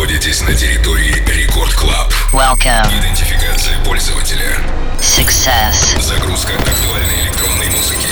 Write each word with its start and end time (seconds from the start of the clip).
находитесь 0.00 0.40
на 0.40 0.54
территории 0.54 1.22
Рекорд 1.26 1.74
Клаб. 1.74 2.10
Welcome. 2.32 2.88
Идентификация 2.98 3.78
пользователя. 3.84 4.56
Success. 4.98 6.00
Загрузка 6.00 6.54
актуальной 6.54 7.20
электронной 7.24 7.68
музыки. 7.68 8.08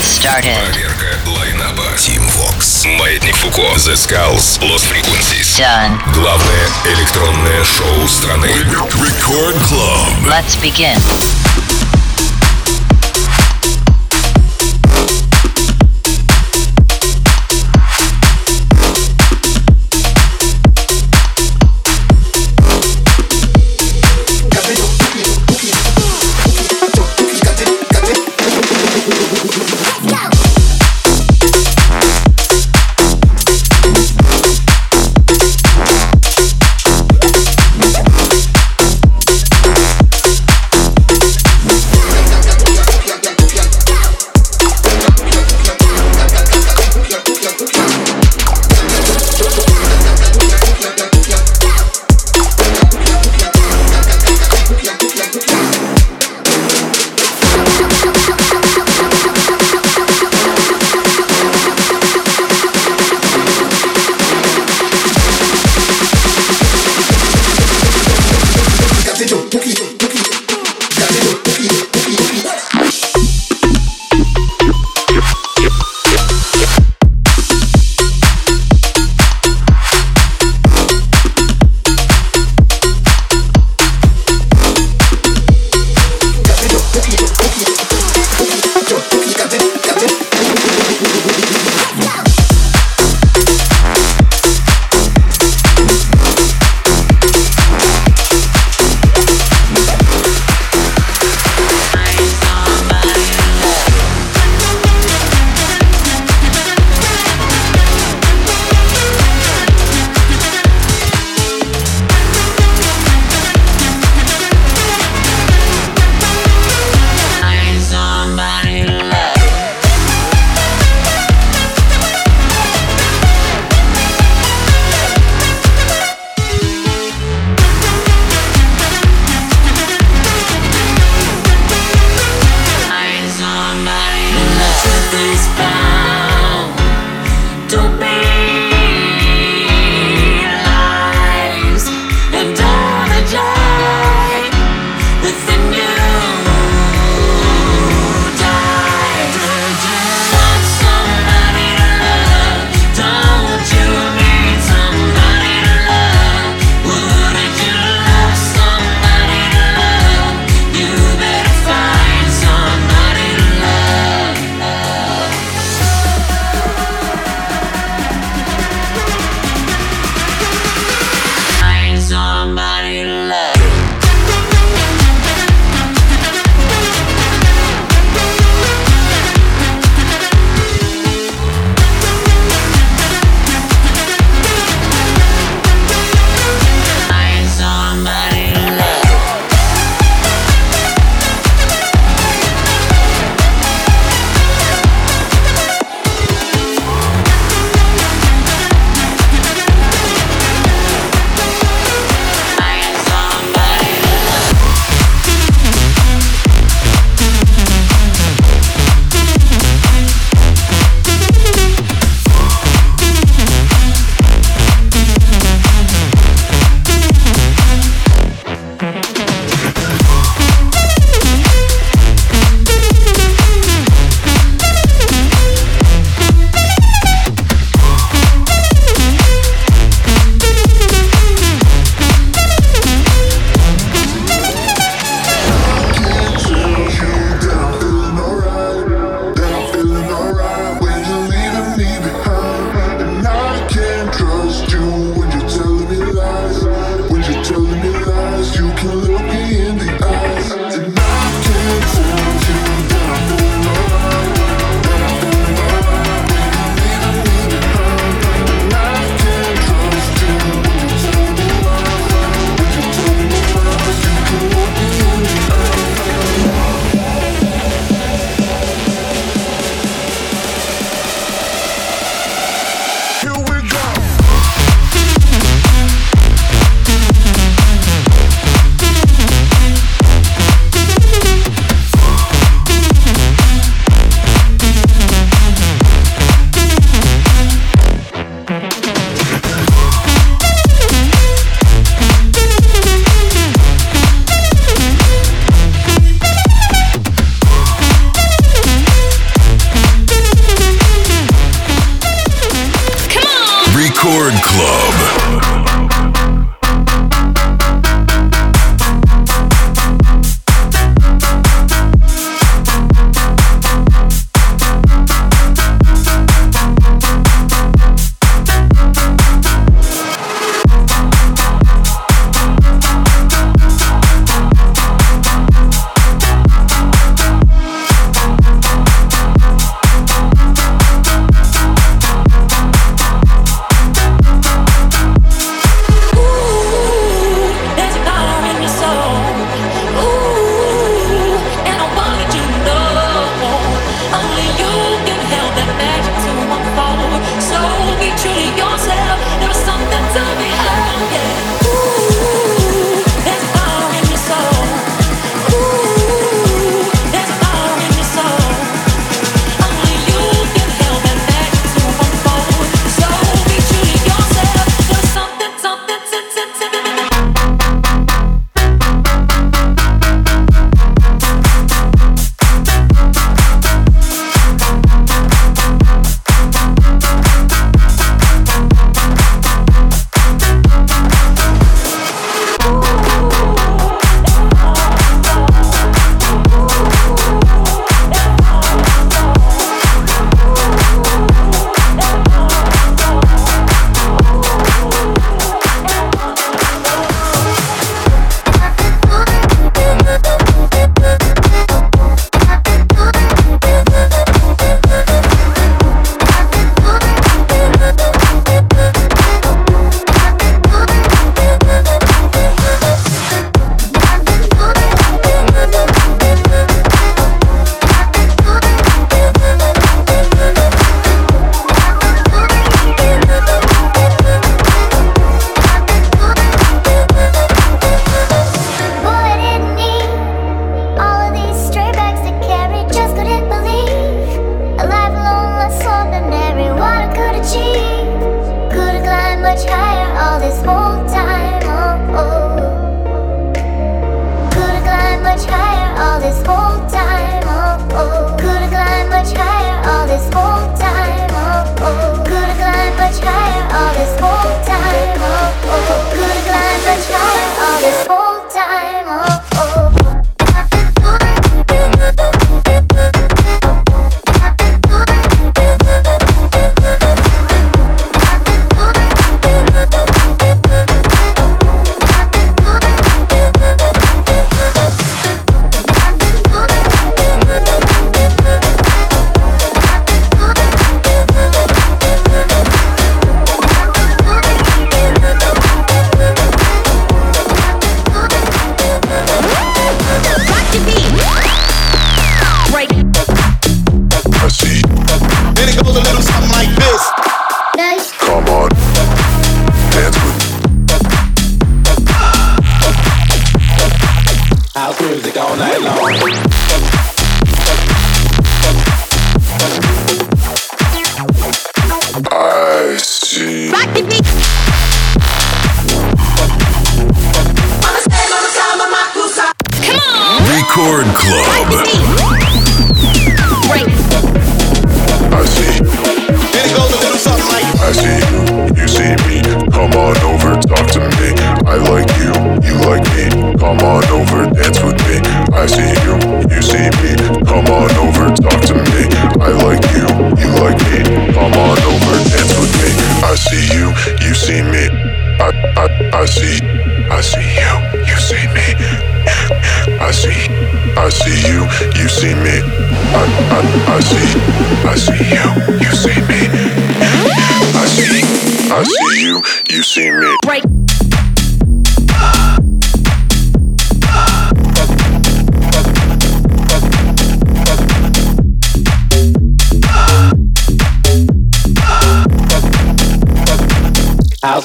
Started. 0.00 0.56
Проверка 0.70 1.18
лайнаба. 1.26 1.82
Team 1.96 2.22
Vox. 2.36 2.86
Маятник 2.86 3.34
Фуко. 3.34 3.62
The 3.62 3.94
Skulls. 3.94 4.60
Lost 4.60 4.84
Frequencies. 4.88 5.58
Done. 5.58 5.98
Главное 6.14 6.68
электронное 6.84 7.64
шоу 7.64 8.06
страны. 8.06 8.46
Record 8.46 9.56
Club. 9.68 10.28
Let's 10.28 10.56
begin. 10.62 11.00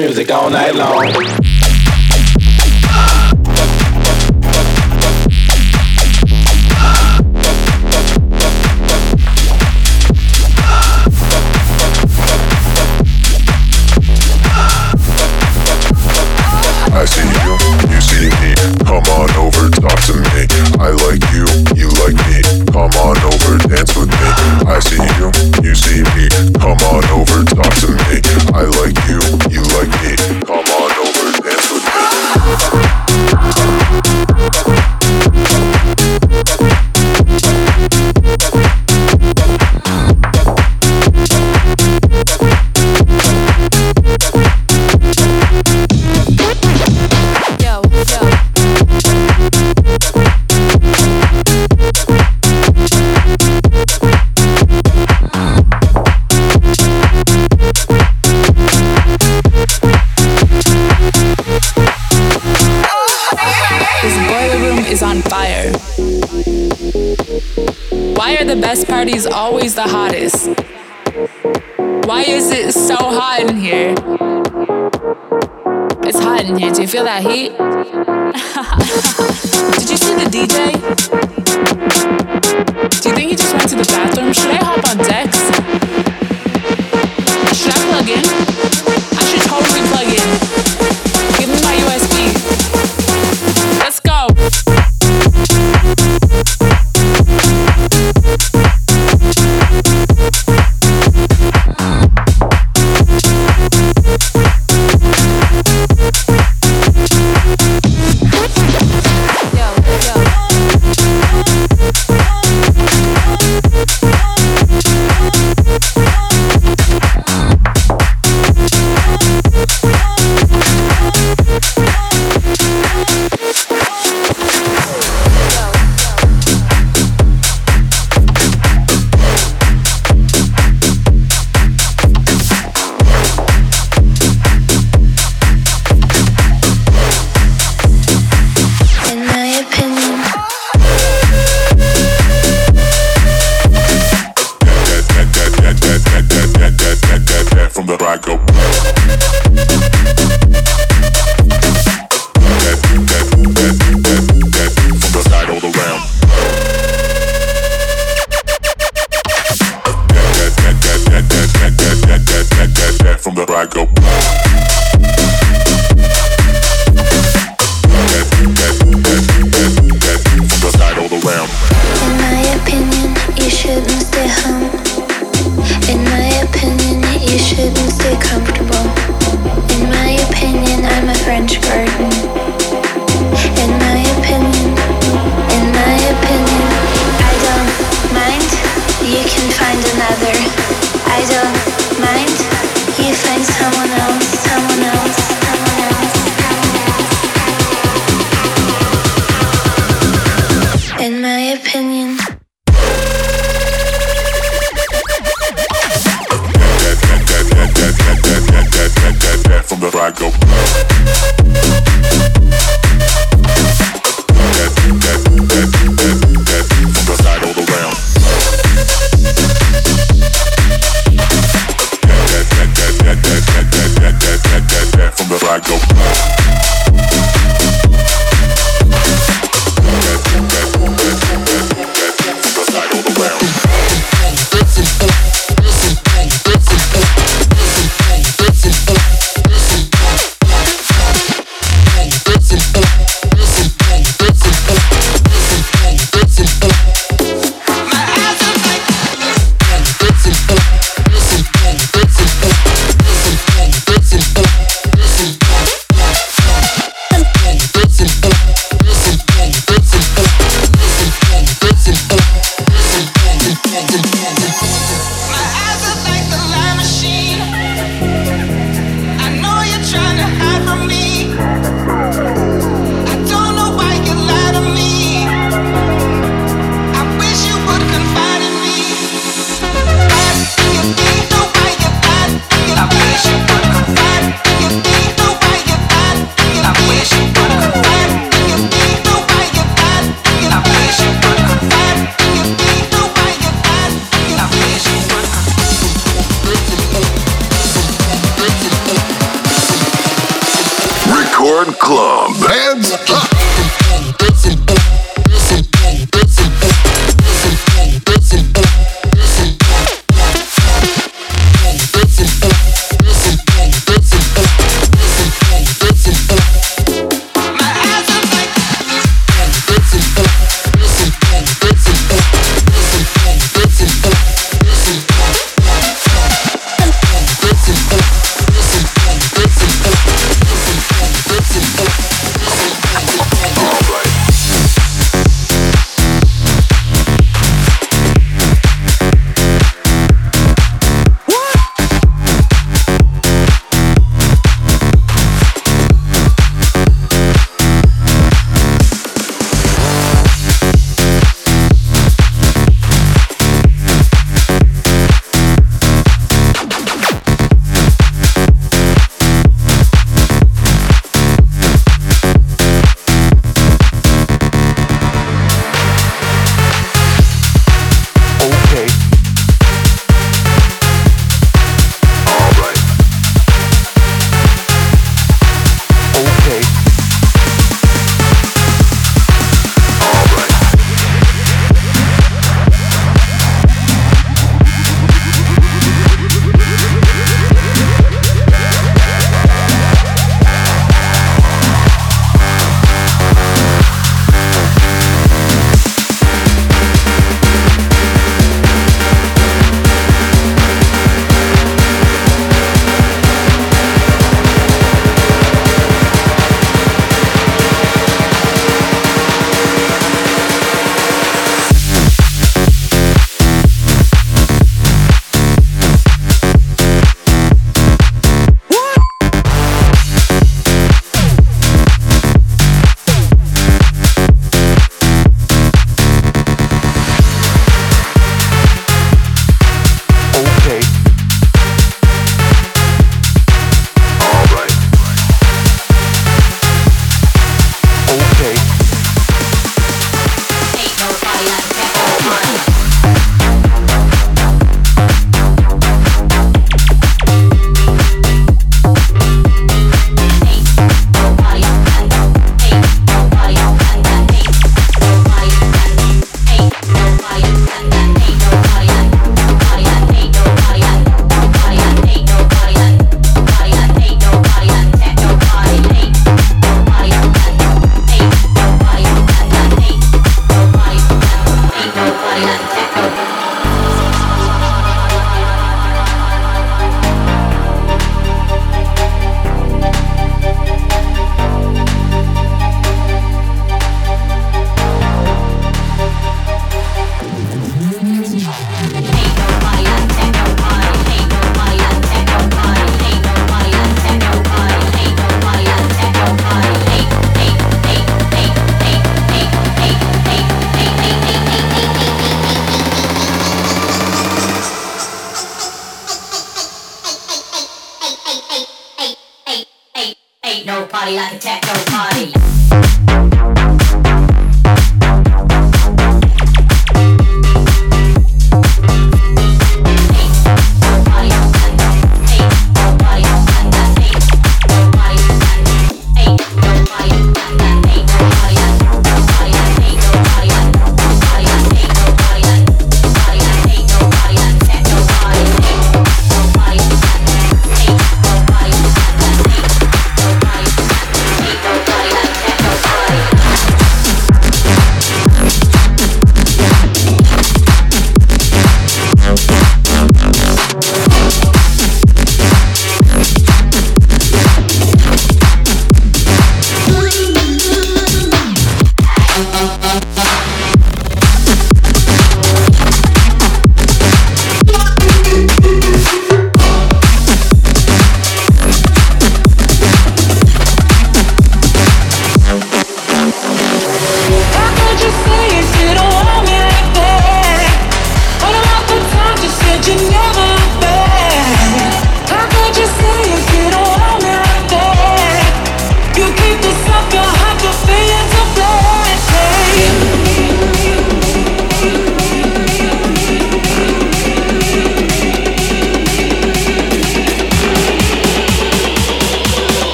Music 0.00 0.30
all 0.30 0.50
night 0.50 0.74
long. 0.74 1.49
Best 69.12 69.26
party 69.26 69.28
is 69.28 69.38
always 69.38 69.74
the 69.74 69.82
hottest. 69.82 70.29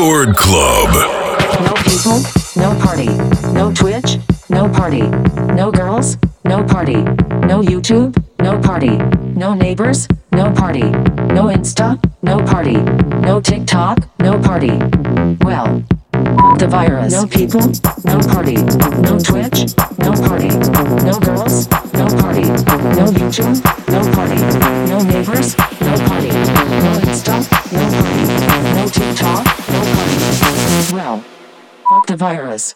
Record 0.00 0.34
Club. 0.34 0.94
No 1.60 1.74
people, 1.84 2.22
no 2.56 2.74
party. 2.80 3.08
No 3.52 3.70
Twitch, 3.70 4.18
no 4.48 4.66
party. 4.66 5.02
No 5.52 5.70
girls, 5.70 6.16
no 6.42 6.64
party. 6.64 7.02
No 7.44 7.60
YouTube, 7.60 8.16
no 8.38 8.58
party. 8.60 8.96
No 9.36 9.52
neighbors, 9.52 10.08
no 10.32 10.50
party. 10.52 10.88
No 11.36 11.52
Insta, 11.52 12.02
no 12.22 12.42
party. 12.42 12.78
No 13.26 13.42
TikTok, 13.42 14.08
no 14.20 14.40
party. 14.40 14.78
Well, 15.44 15.84
the 16.56 16.66
virus. 16.66 17.12
No 17.12 17.26
people, 17.26 17.60
no 18.06 18.20
party. 18.20 18.54
No 18.54 19.18
Twitch, 19.18 19.76
no 19.98 20.12
party. 20.14 20.48
No 21.04 21.20
girls, 21.20 21.68
no 21.92 22.06
party. 22.22 22.46
No 22.96 23.04
YouTube, 23.12 23.60
no 23.90 24.00
party. 24.14 24.40
No 24.88 25.02
neighbors, 25.02 25.58
no 25.58 25.94
party. 26.08 26.28
No 26.28 26.90
Insta, 27.04 27.36
no 27.74 28.02
party. 28.02 28.69
No 28.80 28.88
TikTok, 28.88 29.44
no 29.44 29.80
party. 29.94 30.94
Well, 30.94 31.22
fuck 31.86 32.06
the 32.06 32.16
virus. 32.16 32.74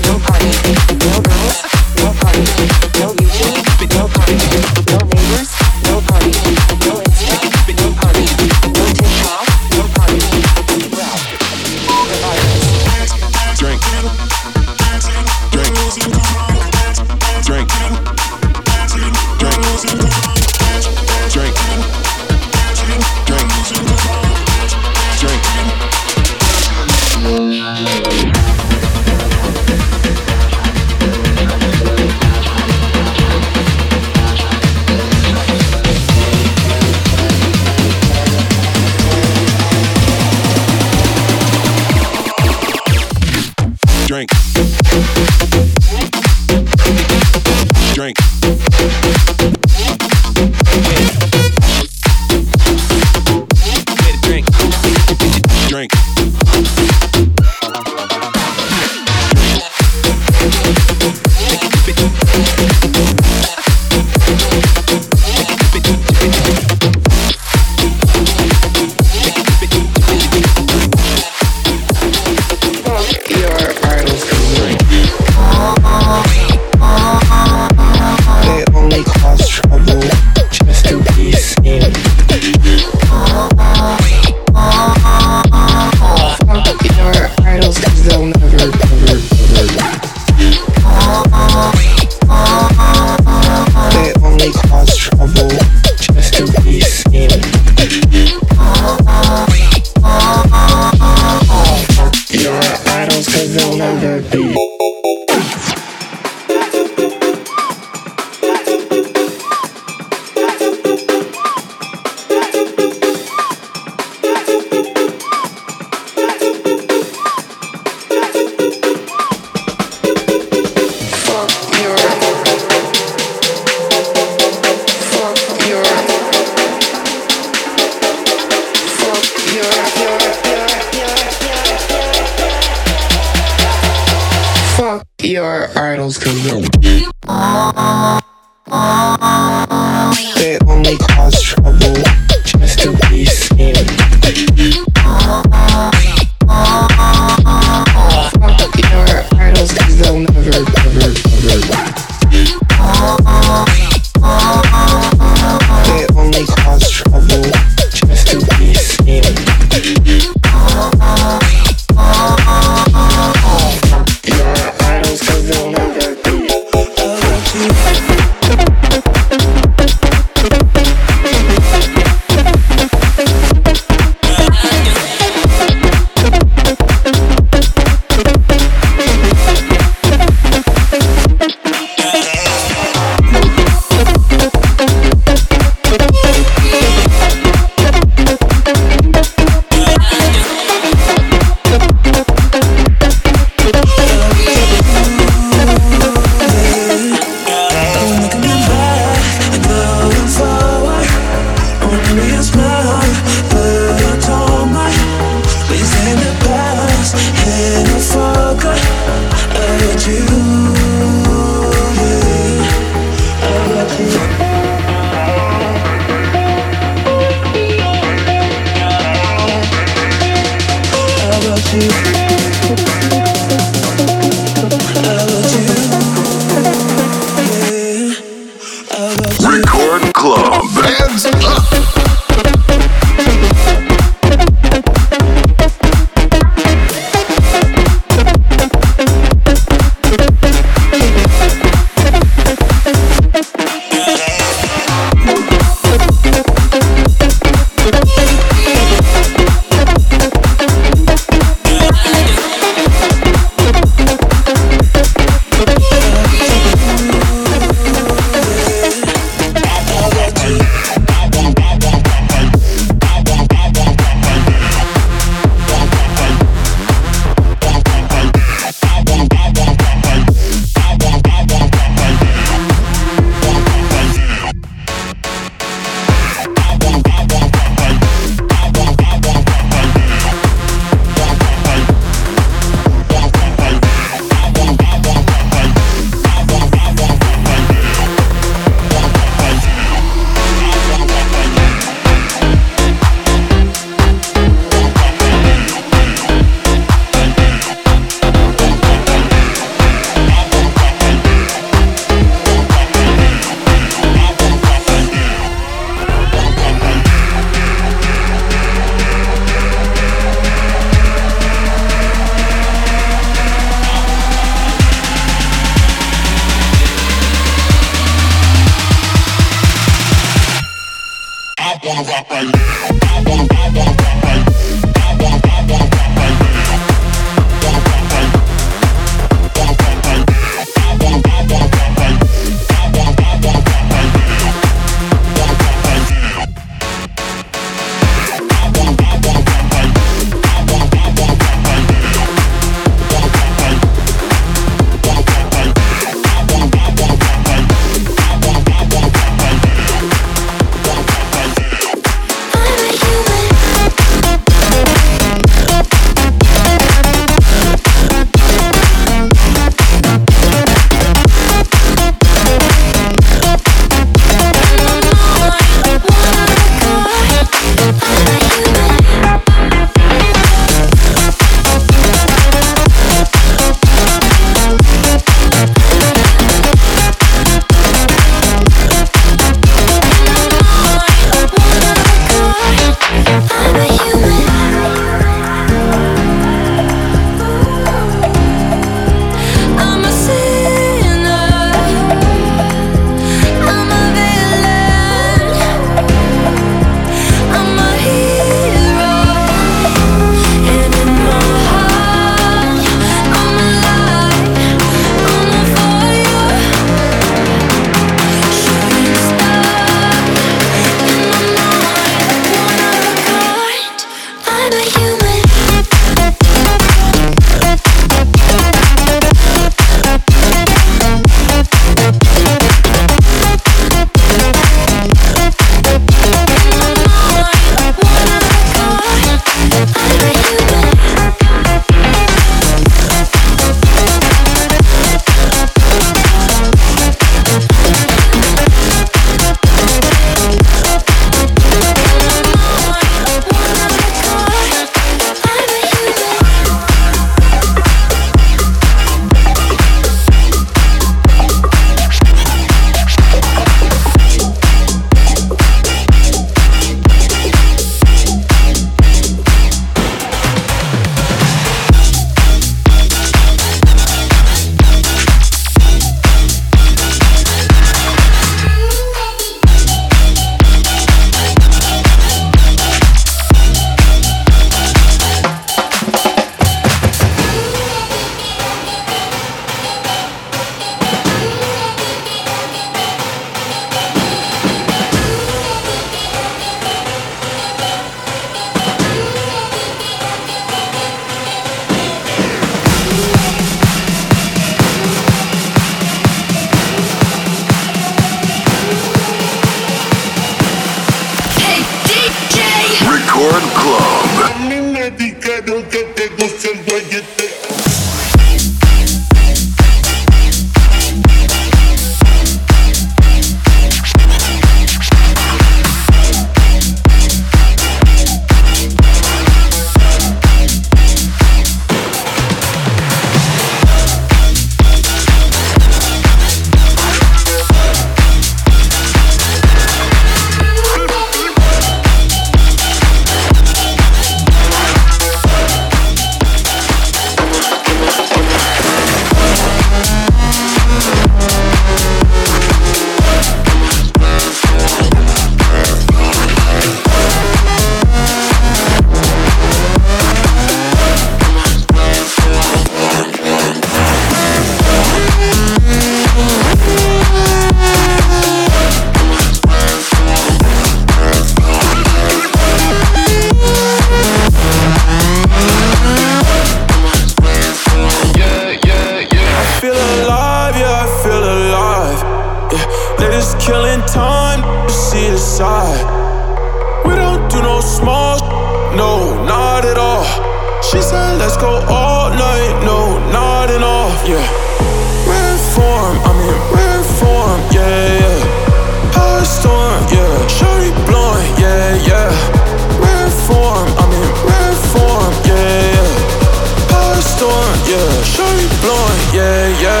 yeah. 597.91 598.23
Shorty 598.23 598.67
blowing, 598.81 599.21
yeah, 599.35 599.81
yeah. 599.83 600.00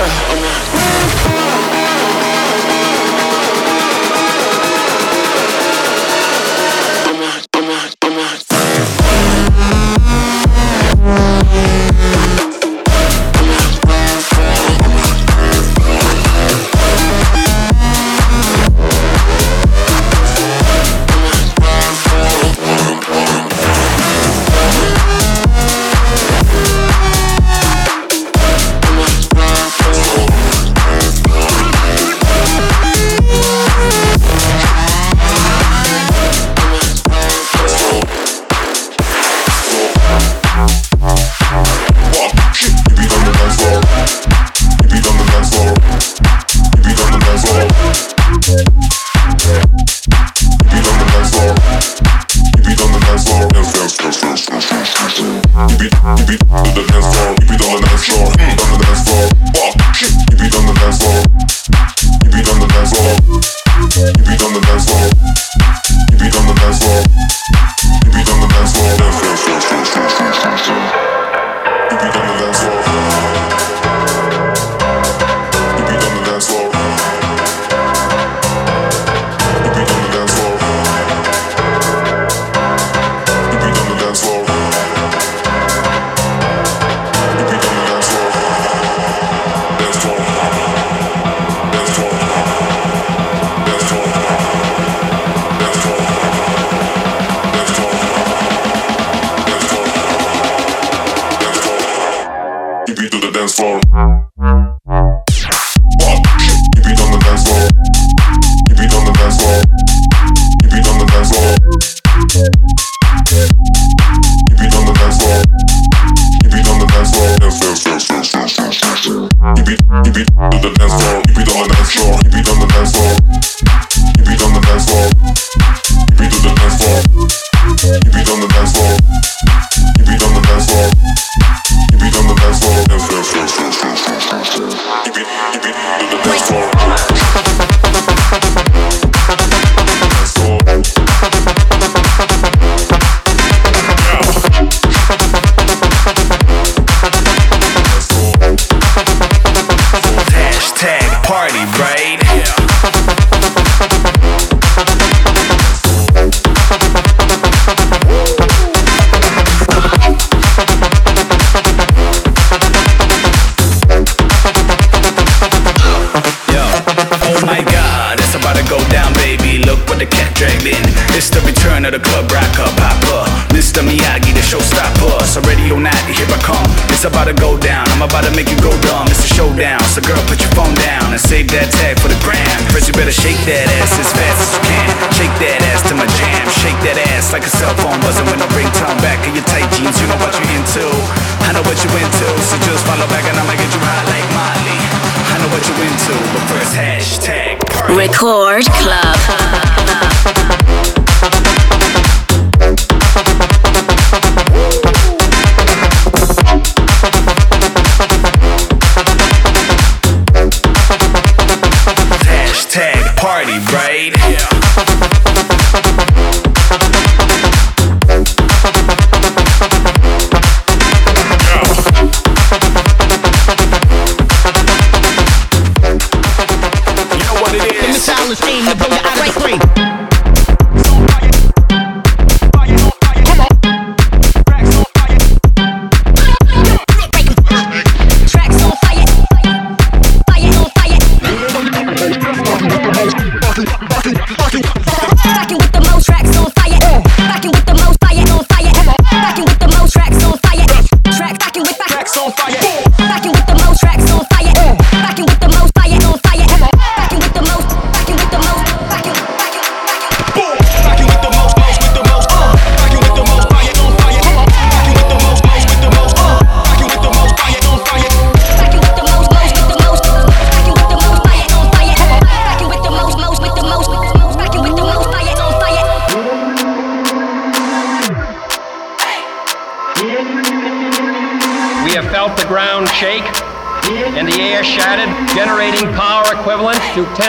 The 228.79 229.10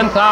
to 0.09 0.32